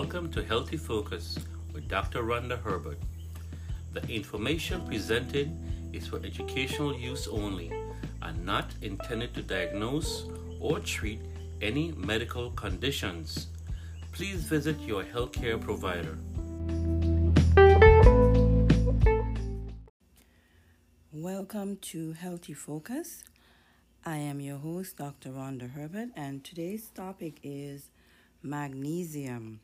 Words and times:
Welcome 0.00 0.30
to 0.30 0.44
Healthy 0.44 0.76
Focus 0.76 1.36
with 1.74 1.88
Dr. 1.88 2.22
Rhonda 2.22 2.62
Herbert. 2.62 3.00
The 3.92 4.08
information 4.08 4.86
presented 4.86 5.50
is 5.92 6.06
for 6.06 6.18
educational 6.24 6.96
use 6.96 7.26
only 7.26 7.72
and 8.22 8.46
not 8.46 8.66
intended 8.80 9.34
to 9.34 9.42
diagnose 9.42 10.26
or 10.60 10.78
treat 10.78 11.20
any 11.60 11.90
medical 11.96 12.52
conditions. 12.52 13.48
Please 14.12 14.44
visit 14.44 14.78
your 14.82 15.02
healthcare 15.02 15.60
provider. 15.60 16.16
Welcome 21.10 21.76
to 21.90 22.12
Healthy 22.12 22.54
Focus. 22.54 23.24
I 24.06 24.18
am 24.18 24.38
your 24.40 24.58
host, 24.58 24.98
Dr. 24.98 25.30
Rhonda 25.30 25.68
Herbert, 25.72 26.10
and 26.14 26.44
today's 26.44 26.86
topic 26.90 27.40
is 27.42 27.90
magnesium. 28.44 29.58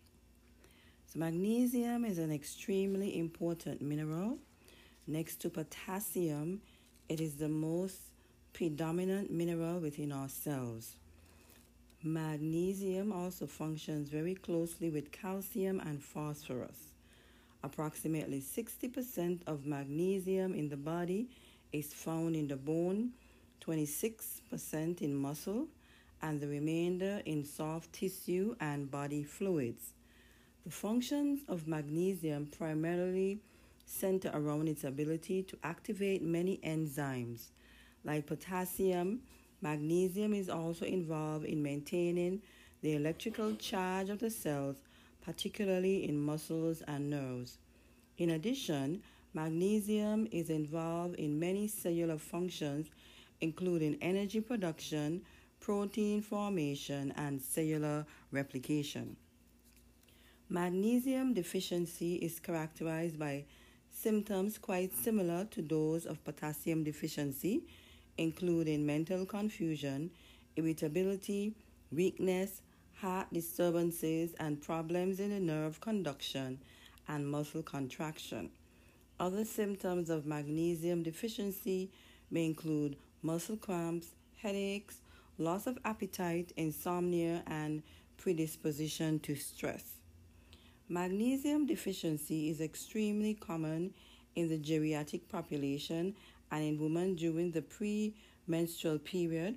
So, 1.15 1.21
magnesium 1.21 2.05
is 2.05 2.19
an 2.19 2.33
extremely 2.33 3.19
important 3.19 3.81
mineral. 3.81 4.39
Next 5.07 5.37
to 5.41 5.51
potassium, 5.51 6.61
it 7.09 7.21
is 7.21 7.35
the 7.35 7.49
most 7.49 7.99
predominant 8.53 9.31
mineral 9.31 9.81
within 9.81 10.13
our 10.13 10.29
cells. 10.29 10.97
Magnesium 12.03 13.13
also 13.13 13.47
functions 13.47 14.09
very 14.09 14.35
closely 14.35 14.91
with 14.91 15.13
calcium 15.13 15.81
and 15.81 16.03
phosphorus. 16.03 16.93
Approximately 17.63 18.41
60% 18.41 19.41
of 19.47 19.67
magnesium 19.67 20.55
in 20.55 20.69
the 20.69 20.77
body 20.77 21.29
is 21.73 21.93
found 21.95 22.37
in 22.37 22.49
the 22.49 22.57
bone, 22.57 23.13
26% 23.67 25.01
in 25.01 25.15
muscle, 25.15 25.67
and 26.23 26.41
the 26.41 26.49
remainder 26.49 27.23
in 27.25 27.45
soft 27.45 27.93
tissue 27.93 28.55
and 28.61 28.91
body 28.91 29.23
fluids. 29.23 29.95
The 30.65 30.71
functions 30.71 31.41
of 31.47 31.69
magnesium 31.69 32.47
primarily 32.47 33.41
center 33.85 34.31
around 34.33 34.69
its 34.69 34.85
ability 34.85 35.43
to 35.43 35.59
activate 35.63 36.23
many 36.23 36.59
enzymes. 36.65 37.49
Like 38.03 38.27
potassium, 38.27 39.21
magnesium 39.61 40.33
is 40.33 40.49
also 40.49 40.87
involved 40.87 41.45
in 41.45 41.63
maintaining 41.63 42.41
the 42.81 42.95
electrical 42.95 43.55
charge 43.57 44.09
of 44.09 44.21
the 44.21 44.31
cells 44.31 44.77
particularly 45.25 46.09
in 46.09 46.19
muscles 46.19 46.83
and 46.87 47.11
nerves. 47.11 47.59
In 48.19 48.31
addition, 48.31 49.03
magnesium 49.33 50.29
is 50.31 50.51
involved 50.51 51.17
in 51.17 51.41
many 51.41 51.67
cellular 51.67 52.19
functions, 52.19 52.91
including 53.41 53.97
energy 54.01 54.41
production, 54.41 55.23
protein 55.61 56.21
formation, 56.21 57.13
and 57.17 57.41
cellular 57.41 58.07
replication. 58.33 59.17
Magnesium 60.51 61.33
deficiency 61.33 62.17
is 62.17 62.39
characterized 62.39 63.19
by 63.19 63.45
symptoms 63.91 64.59
quite 64.59 64.95
similar 64.95 65.47
to 65.47 65.63
those 65.63 66.05
of 66.05 66.23
potassium 66.23 66.85
deficiency, 66.85 67.63
including 68.19 68.85
mental 68.85 69.25
confusion, 69.25 70.11
irritability, 70.57 71.55
weakness, 71.91 72.61
heart 72.97 73.27
disturbances, 73.33 74.35
and 74.39 74.61
problems 74.61 75.19
in 75.19 75.31
the 75.31 75.41
nerve 75.41 75.81
conduction 75.81 76.59
and 77.09 77.27
muscle 77.27 77.63
contraction. 77.63 78.51
Other 79.19 79.47
symptoms 79.47 80.11
of 80.11 80.27
magnesium 80.27 81.03
deficiency 81.03 81.91
may 82.31 82.45
include 82.45 82.97
muscle 83.23 83.57
cramps, 83.57 84.09
headaches, 84.37 84.99
loss 85.39 85.67
of 85.67 85.79
appetite, 85.87 86.53
insomnia, 86.59 87.43
and 87.47 87.83
predisposition 88.19 89.19
to 89.21 89.37
stress. 89.37 90.04
Magnesium 90.91 91.65
deficiency 91.65 92.51
is 92.51 92.61
extremely 92.61 93.33
common 93.33 93.95
in 94.37 94.51
the 94.51 94.59
geriatric 94.59 95.23
population 95.31 96.15
and 96.51 96.63
in 96.63 96.79
women 96.79 97.15
during 97.15 97.53
the 97.53 97.63
premenstrual 97.63 98.99
period. 98.99 99.57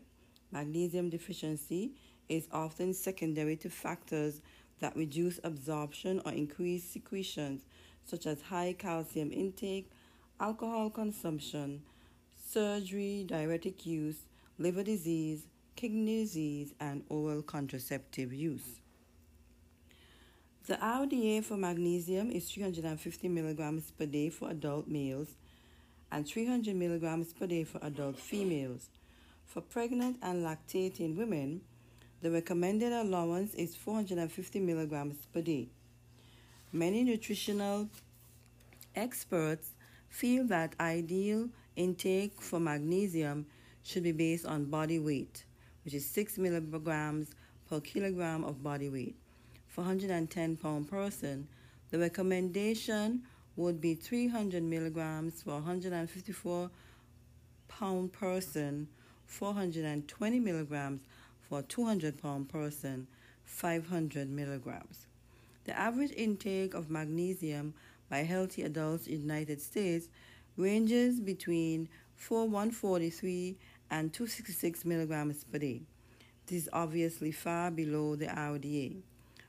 Magnesium 0.54 1.10
deficiency 1.10 1.92
is 2.30 2.48
often 2.54 2.94
secondary 2.94 3.58
to 3.58 3.70
factors 3.70 4.40
that 4.80 4.96
reduce 4.96 5.38
absorption 5.44 6.22
or 6.26 6.32
increase 6.32 6.86
secretions, 6.86 7.66
such 8.06 8.26
as 8.26 8.42
high 8.44 8.74
calcium 8.78 9.30
intake, 9.34 9.92
alcohol 10.40 10.90
consumption, 10.90 11.82
surgery, 12.38 13.26
diuretic 13.28 13.86
use, 13.86 14.28
liver 14.60 14.84
disease, 14.84 15.46
kidney 15.76 16.22
disease, 16.22 16.74
and 16.80 17.04
oral 17.10 17.42
contraceptive 17.42 18.32
use. 18.32 18.80
The 20.68 20.76
RDA 20.76 21.46
for 21.46 21.56
magnesium 21.56 22.30
is 22.30 22.52
350 22.52 23.30
milligrams 23.30 23.90
per 23.92 24.06
day 24.06 24.30
for 24.30 24.50
adult 24.50 24.90
males 24.90 25.30
and 26.12 26.28
300 26.28 26.76
milligrams 26.76 27.32
per 27.32 27.48
day 27.48 27.64
for 27.64 27.80
adult 27.82 28.20
females. 28.20 28.90
For 29.46 29.62
pregnant 29.62 30.18
and 30.22 30.46
lactating 30.46 31.16
women, 31.16 31.62
the 32.22 32.32
recommended 32.32 32.92
allowance 32.92 33.54
is 33.54 33.78
450 33.78 34.60
milligrams 34.60 35.16
per 35.34 35.40
day. 35.40 35.70
Many 36.74 37.06
nutritional 37.06 37.88
experts 38.94 39.70
feel 40.10 40.46
that 40.48 40.74
ideal 40.82 41.48
intake 41.78 42.42
for 42.42 42.60
magnesium 42.60 43.46
should 43.84 44.04
be 44.04 44.12
based 44.12 44.46
on 44.46 44.66
body 44.66 45.00
weight, 45.00 45.46
which 45.86 45.94
is 45.94 46.06
6 46.10 46.38
milligrams 46.38 47.30
per 47.70 47.80
kilogram 47.80 48.44
of 48.44 48.62
body 48.62 48.90
weight. 48.90 49.16
For 49.68 49.82
110 49.82 50.58
pound 50.58 50.90
person, 50.90 51.48
the 51.92 52.00
recommendation 52.00 53.24
would 53.56 53.82
be 53.82 53.96
300 53.96 54.64
milligrams 54.64 55.42
for 55.42 55.52
154 55.54 56.70
pound 57.68 58.14
person, 58.14 58.88
420 59.26 60.40
milligrams 60.40 61.02
for 61.48 61.62
200 61.62 62.22
pound 62.22 62.50
person, 62.50 63.08
500 63.46 64.30
milligrams. 64.30 65.08
The 65.66 65.78
average 65.78 66.12
intake 66.16 66.74
of 66.74 66.90
magnesium 66.90 67.74
by 68.10 68.20
healthy 68.20 68.64
adults 68.64 69.08
in 69.08 69.16
the 69.16 69.22
United 69.22 69.62
States 69.62 70.08
ranges 70.56 71.20
between 71.20 71.90
4143 72.16 73.58
and 73.92 74.14
266 74.14 74.86
milligrams 74.86 75.44
per 75.44 75.60
day. 75.60 75.82
This 76.48 76.64
is 76.64 76.70
obviously 76.74 77.32
far 77.32 77.72
below 77.72 78.16
the 78.16 78.28
RDA. 78.28 79.02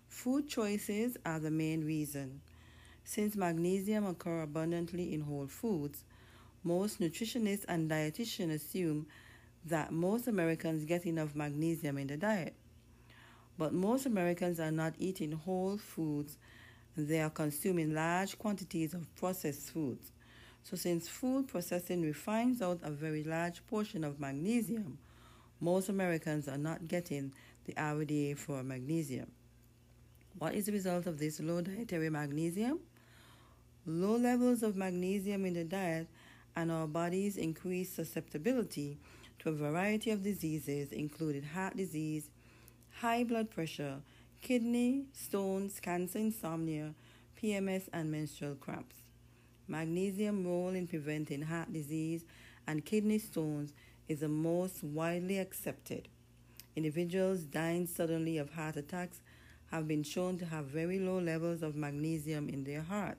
Food 0.09 0.49
choices 0.49 1.17
are 1.25 1.39
the 1.39 1.51
main 1.51 1.85
reason. 1.85 2.41
Since 3.05 3.37
magnesium 3.37 4.07
occurs 4.07 4.45
abundantly 4.45 5.15
in 5.15 5.21
whole 5.21 5.47
foods, 5.47 6.03
most 6.65 6.99
nutritionists 6.99 7.65
and 7.69 7.91
dietitians 7.91 8.55
assume 8.55 9.07
that 9.67 9.93
most 9.93 10.27
Americans 10.27 10.85
get 10.85 11.07
enough 11.07 11.35
magnesium 11.35 11.99
in 11.99 12.07
the 12.07 12.17
diet. 12.17 12.55
But 13.59 13.75
most 13.75 14.07
Americans 14.07 14.59
are 14.59 14.71
not 14.71 14.95
eating 14.99 15.33
whole 15.33 15.77
foods, 15.77 16.39
they 16.97 17.21
are 17.21 17.31
consuming 17.31 17.95
large 17.95 18.39
quantities 18.39 18.95
of 18.95 19.15
processed 19.15 19.71
foods. 19.71 20.11
So, 20.65 20.77
since 20.77 21.09
food 21.09 21.49
processing 21.49 22.03
refines 22.03 22.61
out 22.61 22.81
a 22.83 22.91
very 22.91 23.23
large 23.25 23.65
portion 23.67 24.05
of 24.05 24.19
magnesium, 24.19 24.99
most 25.61 25.89
Americans 25.89 26.49
are 26.49 26.59
not 26.59 26.89
getting 26.89 27.33
the 27.67 27.75
RDA 27.75 28.37
for 28.37 28.63
magnesium. 28.63 29.31
What 30.38 30.54
is 30.54 30.66
the 30.66 30.72
result 30.72 31.06
of 31.06 31.19
this 31.19 31.41
low 31.41 31.60
dietary 31.60 32.10
magnesium? 32.10 32.78
Low 33.87 34.16
levels 34.16 34.62
of 34.62 34.76
magnesium 34.76 35.44
in 35.44 35.54
the 35.54 35.65
diet 35.65 36.06
and 36.54 36.71
our 36.71 36.87
body's 36.87 37.37
increased 37.37 37.97
susceptibility 37.97 38.98
to 39.41 39.48
a 39.48 39.53
variety 39.53 40.12
of 40.12 40.22
diseases, 40.22 40.93
including 40.93 41.42
heart 41.42 41.77
disease, 41.77 42.30
high 43.01 43.24
blood 43.24 43.51
pressure, 43.51 43.97
kidney, 44.41 45.07
stones, 45.13 45.80
cancer, 45.80 46.21
insomnia, 46.21 46.95
PMS, 47.42 47.89
and 47.92 48.13
menstrual 48.13 48.54
cramps. 48.54 48.95
Magnesium 49.66 50.47
role 50.47 50.71
in 50.71 50.86
preventing 50.86 51.42
heart 51.42 51.72
disease 51.72 52.24
and 52.68 52.84
kidney 52.84 53.18
stones 53.18 53.72
is 54.07 54.21
the 54.21 54.28
most 54.28 54.84
widely 54.84 55.39
accepted. 55.39 56.07
Individuals 56.77 57.41
dying 57.41 57.89
suddenly 57.89 58.39
of 58.39 58.51
heart 58.51 58.77
attacks 58.77 59.21
have 59.70 59.86
been 59.86 60.03
shown 60.03 60.38
to 60.38 60.47
have 60.47 60.66
very 60.66 60.98
low 60.98 61.18
levels 61.18 61.62
of 61.62 61.76
magnesium 61.76 62.48
in 62.48 62.65
their 62.65 62.82
heart. 62.82 63.18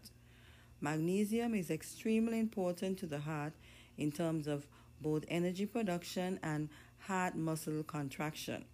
Magnesium 0.82 1.54
is 1.54 1.70
extremely 1.70 2.40
important 2.40 2.98
to 3.00 3.06
the 3.06 3.20
heart 3.20 3.54
in 3.98 4.12
terms 4.12 4.48
of 4.48 4.66
both 5.02 5.26
energy 5.28 5.66
production 5.66 6.40
and 6.42 6.70
heart 7.00 7.36
muscle 7.36 7.84
contraction. 7.84 8.66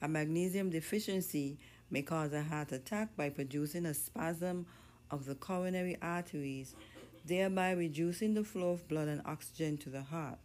A 0.00 0.08
magnesium 0.08 0.70
deficiency 0.70 1.58
may 1.90 2.02
cause 2.02 2.32
a 2.32 2.42
heart 2.42 2.72
attack 2.72 3.16
by 3.16 3.28
producing 3.30 3.86
a 3.86 3.94
spasm 3.94 4.66
of 5.10 5.26
the 5.26 5.34
coronary 5.34 5.96
arteries, 6.00 6.74
thereby 7.24 7.72
reducing 7.72 8.34
the 8.34 8.44
flow 8.44 8.70
of 8.70 8.88
blood 8.88 9.08
and 9.08 9.22
oxygen 9.24 9.76
to 9.78 9.90
the 9.90 10.02
heart. 10.02 10.38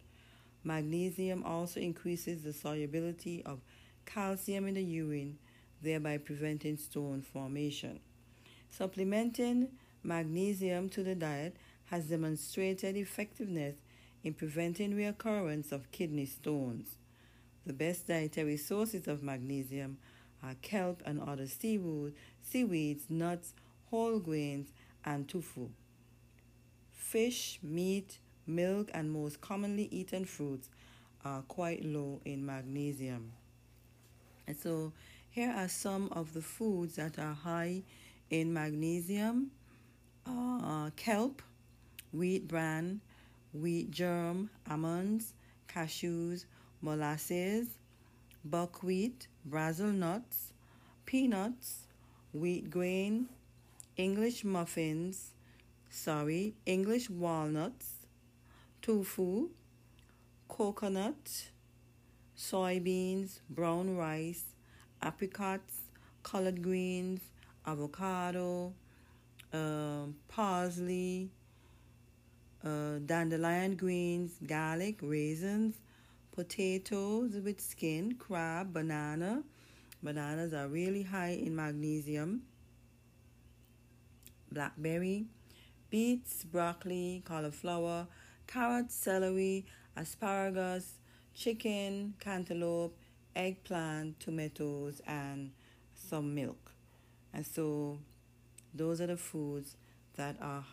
Magnesium 0.64 1.42
also 1.44 1.80
increases 1.80 2.42
the 2.42 2.52
solubility 2.52 3.42
of 3.44 3.60
calcium 4.04 4.66
in 4.66 4.74
the 4.74 4.82
urine, 4.82 5.38
thereby 5.82 6.18
preventing 6.18 6.76
stone 6.76 7.22
formation. 7.22 8.00
Supplementing 8.70 9.68
magnesium 10.02 10.88
to 10.90 11.02
the 11.02 11.14
diet 11.14 11.56
has 11.86 12.04
demonstrated 12.06 12.96
effectiveness 12.96 13.76
in 14.22 14.34
preventing 14.34 14.92
reoccurrence 14.92 15.72
of 15.72 15.90
kidney 15.90 16.26
stones. 16.26 16.96
The 17.66 17.72
best 17.72 18.06
dietary 18.06 18.56
sources 18.56 19.08
of 19.08 19.22
magnesium 19.22 19.98
are 20.42 20.54
kelp 20.62 21.02
and 21.04 21.20
other 21.20 21.46
seaweed, 21.46 22.14
seaweeds, 22.42 23.04
nuts, 23.08 23.54
whole 23.90 24.18
grains, 24.18 24.68
and 25.04 25.28
tofu. 25.28 25.68
Fish, 26.92 27.58
meat, 27.62 28.18
milk, 28.46 28.90
and 28.94 29.10
most 29.10 29.40
commonly 29.40 29.88
eaten 29.90 30.24
fruits 30.24 30.68
are 31.24 31.42
quite 31.42 31.84
low 31.84 32.20
in 32.24 32.44
magnesium. 32.44 33.32
And 34.46 34.56
so, 34.56 34.92
here 35.38 35.54
are 35.56 35.68
some 35.68 36.08
of 36.10 36.34
the 36.34 36.42
foods 36.42 36.96
that 36.96 37.16
are 37.16 37.32
high 37.32 37.80
in 38.28 38.52
magnesium. 38.52 39.52
Uh, 40.26 40.90
kelp, 40.96 41.42
wheat 42.12 42.48
bran, 42.48 43.00
wheat 43.52 43.88
germ, 43.88 44.50
almonds, 44.68 45.34
cashews, 45.72 46.44
molasses, 46.82 47.68
buckwheat, 48.44 49.28
Brazil 49.44 49.92
nuts, 49.92 50.52
peanuts, 51.06 51.86
wheat 52.32 52.68
grain, 52.68 53.28
English 53.96 54.42
muffins, 54.42 55.34
sorry, 55.88 56.54
English 56.66 57.08
walnuts, 57.08 58.08
tofu, 58.82 59.50
coconut, 60.48 61.44
soybeans, 62.36 63.38
brown 63.48 63.96
rice, 63.96 64.42
apricots, 65.02 65.80
collard 66.22 66.62
greens, 66.62 67.20
avocado, 67.66 68.72
uh, 69.52 70.04
parsley, 70.28 71.30
uh, 72.64 72.98
dandelion 73.06 73.76
greens, 73.76 74.32
garlic, 74.46 74.98
raisins, 75.00 75.76
potatoes 76.32 77.32
with 77.44 77.60
skin, 77.60 78.14
crab, 78.14 78.72
banana. 78.72 79.42
Bananas 80.02 80.54
are 80.54 80.68
really 80.68 81.02
high 81.02 81.30
in 81.30 81.56
magnesium. 81.56 82.42
Blackberry, 84.52 85.26
beets, 85.90 86.44
broccoli, 86.44 87.22
cauliflower, 87.24 88.06
carrots, 88.46 88.94
celery, 88.94 89.66
asparagus, 89.96 90.94
chicken, 91.34 92.14
cantaloupe, 92.20 92.96
eggplant, 93.38 94.20
tomatoes, 94.20 95.00
and 95.06 95.52
some 95.94 96.34
milk. 96.34 96.72
And 97.32 97.46
so 97.46 97.98
those 98.74 99.00
are 99.00 99.06
the 99.06 99.16
foods 99.16 99.76
that 100.16 100.36
are 100.42 100.64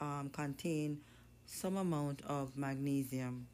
um, 0.00 0.30
contain 0.30 1.00
some 1.46 1.76
amount 1.76 2.22
of 2.26 2.56
magnesium. 2.56 3.46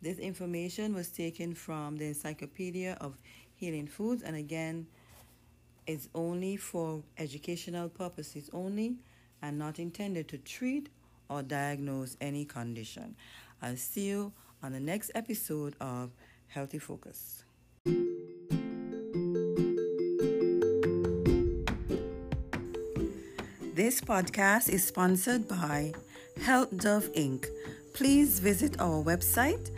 This 0.00 0.18
information 0.18 0.94
was 0.94 1.08
taken 1.08 1.54
from 1.54 1.96
the 1.96 2.06
Encyclopedia 2.06 2.96
of 3.00 3.16
Healing 3.54 3.86
Foods 3.86 4.22
and 4.22 4.34
again 4.34 4.86
it's 5.86 6.08
only 6.14 6.56
for 6.56 7.02
educational 7.18 7.88
purposes 7.88 8.50
only 8.52 8.96
and 9.42 9.58
not 9.58 9.78
intended 9.78 10.28
to 10.28 10.38
treat 10.38 10.88
or 11.28 11.42
diagnose 11.42 12.16
any 12.20 12.44
condition. 12.44 13.16
I'll 13.60 13.76
see 13.76 14.08
you 14.08 14.32
on 14.62 14.72
the 14.72 14.80
next 14.80 15.10
episode 15.14 15.74
of 15.80 16.10
Healthy 16.52 16.78
Focus. 16.78 17.44
This 23.74 24.02
podcast 24.02 24.68
is 24.68 24.86
sponsored 24.86 25.48
by 25.48 25.92
Health 26.42 26.76
Dove 26.76 27.10
Inc. 27.14 27.46
Please 27.94 28.38
visit 28.38 28.78
our 28.80 29.02
website 29.02 29.70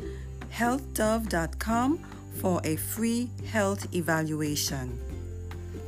healthdove.com 0.53 1.99
for 2.41 2.61
a 2.65 2.77
free 2.77 3.31
health 3.47 3.95
evaluation. 3.95 4.99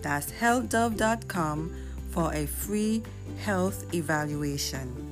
That's 0.03 0.31
healthdove.com 0.31 1.75
for 2.11 2.33
a 2.33 2.47
free 2.47 3.03
health 3.43 3.93
evaluation. 3.93 5.07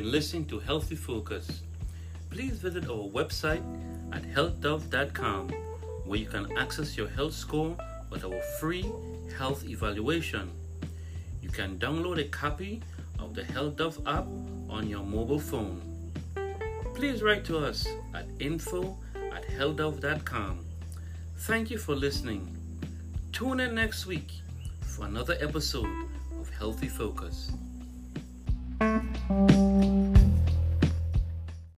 Been 0.00 0.10
listening 0.10 0.46
to 0.46 0.58
Healthy 0.58 0.94
Focus. 0.96 1.60
Please 2.30 2.52
visit 2.52 2.88
our 2.88 3.06
website 3.10 3.62
at 4.12 4.22
healthdove.com 4.22 5.50
where 6.06 6.18
you 6.18 6.24
can 6.24 6.50
access 6.56 6.96
your 6.96 7.08
health 7.08 7.34
score 7.34 7.76
with 8.08 8.24
our 8.24 8.40
free 8.58 8.90
health 9.36 9.62
evaluation. 9.68 10.50
You 11.42 11.50
can 11.50 11.78
download 11.78 12.18
a 12.18 12.28
copy 12.28 12.80
of 13.18 13.34
the 13.34 13.44
Health 13.44 13.76
Dove 13.76 14.00
app 14.06 14.24
on 14.70 14.88
your 14.88 15.02
mobile 15.02 15.38
phone. 15.38 15.82
Please 16.94 17.22
write 17.22 17.44
to 17.44 17.58
us 17.58 17.86
at 18.14 18.24
info 18.38 18.96
at 19.34 19.44
healthdove.com. 19.44 20.64
Thank 21.40 21.70
you 21.70 21.76
for 21.76 21.94
listening. 21.94 22.48
Tune 23.32 23.60
in 23.60 23.74
next 23.74 24.06
week 24.06 24.32
for 24.80 25.04
another 25.04 25.36
episode 25.40 26.08
of 26.40 26.48
Healthy 26.48 26.88
Focus. 26.88 27.52
Thank 29.30 29.50
you. 29.52 29.99